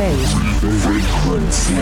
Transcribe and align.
phase. 0.00 0.32
Frequency 0.82 1.74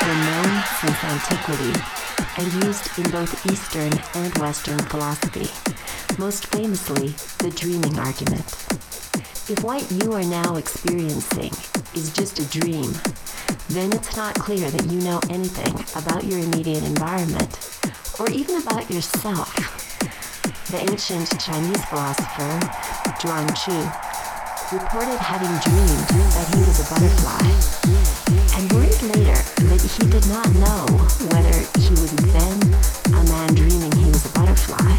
been 0.00 0.20
known 0.20 0.62
since 0.80 1.04
antiquity 1.04 1.72
and 2.38 2.64
used 2.64 2.98
in 2.98 3.10
both 3.10 3.46
Eastern 3.50 3.92
and 4.14 4.38
Western 4.38 4.78
philosophy, 4.78 5.48
most 6.18 6.46
famously 6.46 7.08
the 7.38 7.50
dreaming 7.54 7.98
argument. 7.98 8.46
If 9.48 9.62
what 9.62 9.88
you 9.92 10.12
are 10.12 10.24
now 10.24 10.56
experiencing 10.56 11.52
is 11.94 12.12
just 12.12 12.40
a 12.40 12.58
dream, 12.58 12.92
then 13.68 13.92
it's 13.92 14.16
not 14.16 14.34
clear 14.34 14.68
that 14.68 14.90
you 14.90 15.00
know 15.02 15.20
anything 15.30 15.72
about 15.94 16.24
your 16.24 16.40
immediate 16.40 16.82
environment 16.82 17.56
or 18.18 18.28
even 18.30 18.60
about 18.60 18.90
yourself. 18.90 19.54
The 20.72 20.78
ancient 20.90 21.38
Chinese 21.38 21.84
philosopher 21.84 22.58
Zhuang 23.22 23.46
Zhou 23.54 24.15
reported 24.72 25.16
having 25.18 25.54
dreamed 25.62 26.08
that 26.34 26.46
he 26.52 26.58
was 26.58 26.80
a 26.80 26.86
butterfly. 26.90 27.38
And 28.58 28.72
worried 28.72 29.00
later 29.14 29.38
that 29.70 29.80
he 29.80 30.10
did 30.10 30.26
not 30.26 30.48
know 30.58 30.86
whether 31.30 31.54
he 31.78 31.90
was 31.90 32.10
then 32.34 32.58
a 33.14 33.22
man 33.30 33.54
dreaming 33.54 33.92
he 33.92 34.06
was 34.06 34.26
a 34.26 34.32
butterfly 34.34 34.90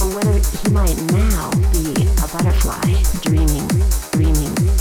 or 0.00 0.08
whether 0.16 0.34
he 0.34 0.70
might 0.70 0.98
now 1.12 1.50
be 1.70 1.94
a 2.18 2.26
butterfly 2.34 2.82
dreaming, 3.22 3.68
dreaming, 4.12 4.54
dreaming, 4.56 4.71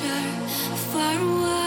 Come 0.00 1.57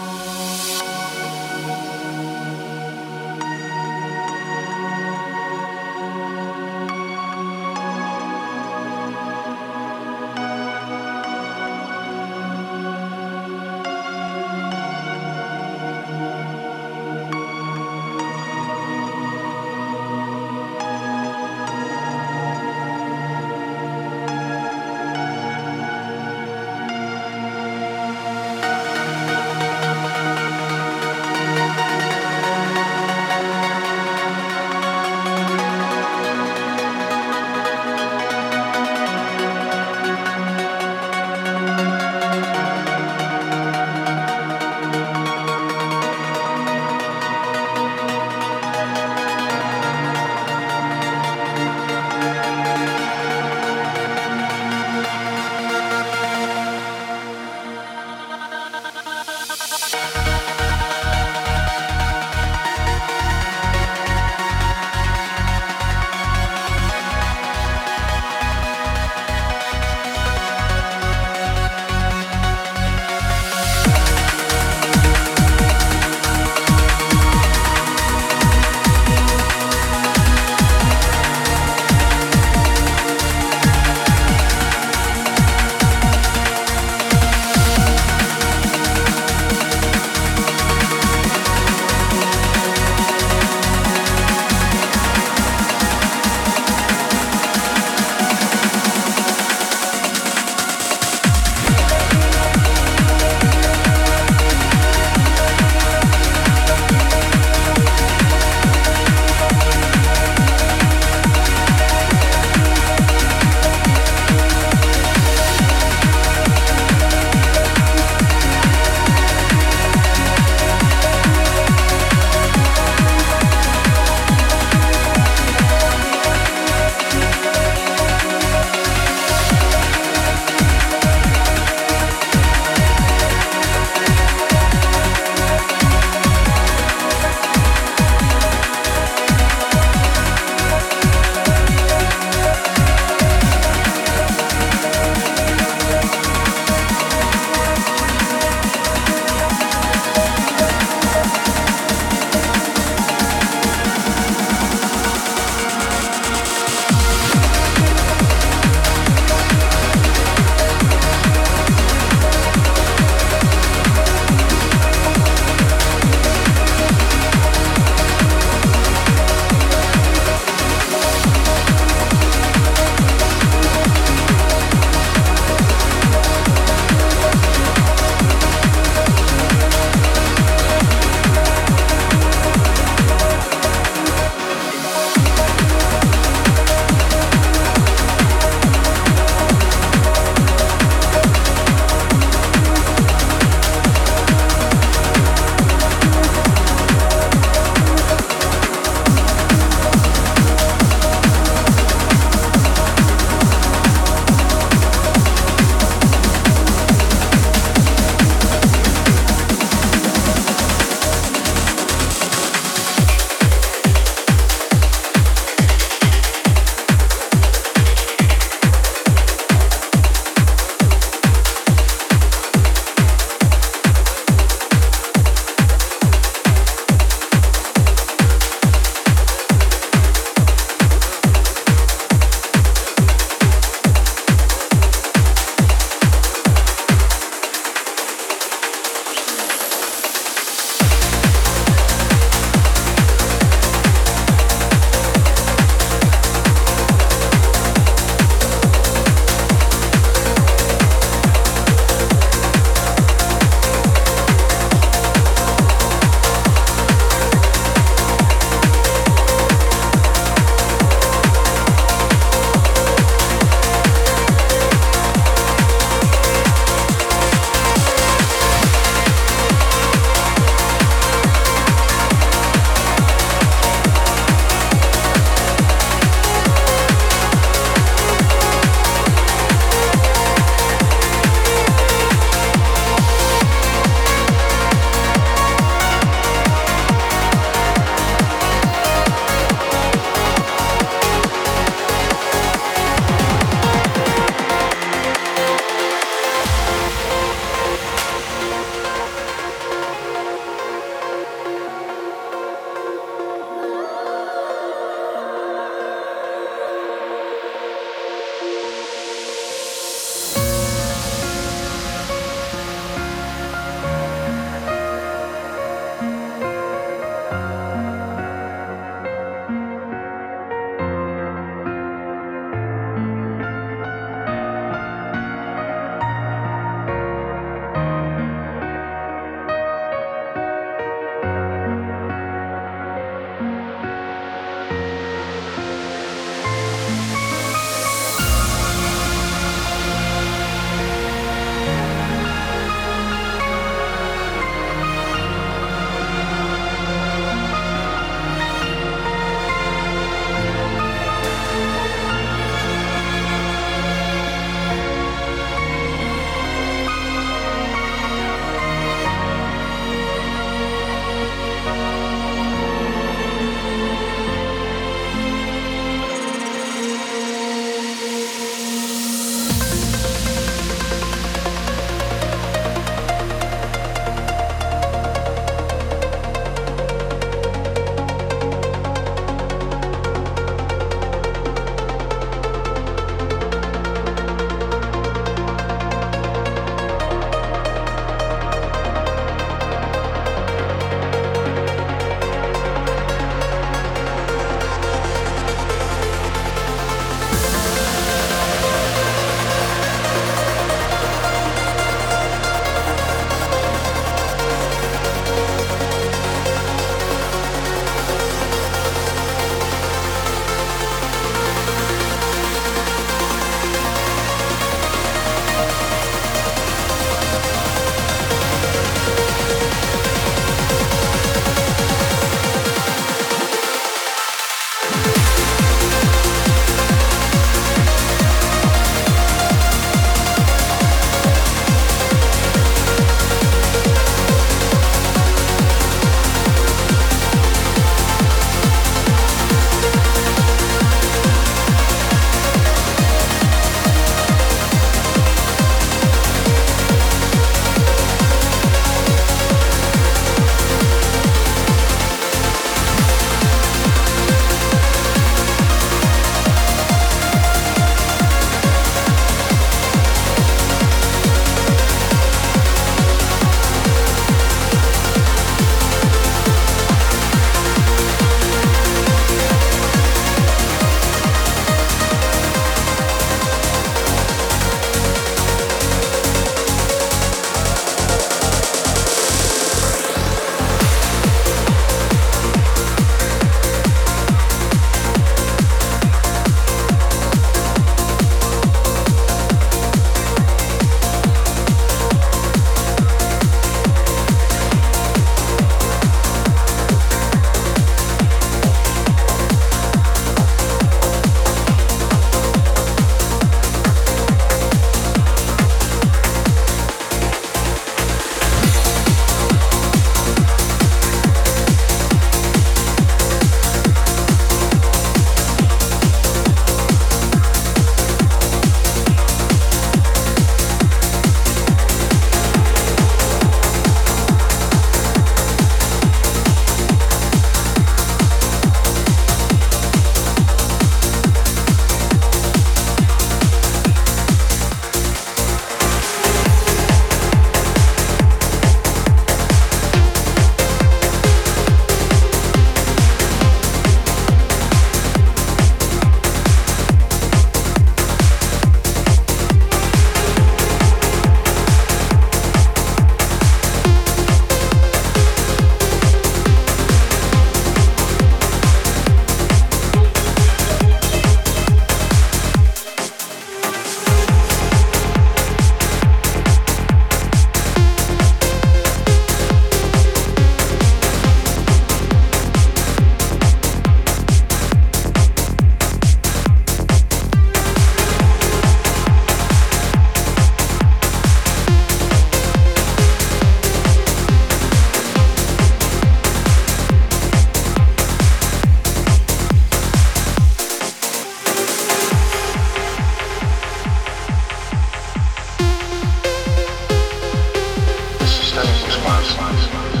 Life. 599.21 600.00